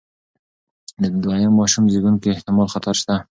[1.01, 3.15] د دویم ماشوم زېږون کې احتمالي خطر شته.